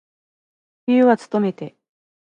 [0.87, 1.75] 冬はつとめて。